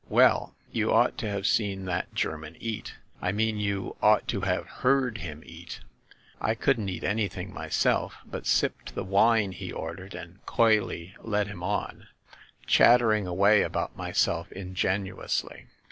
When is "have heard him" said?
4.41-5.43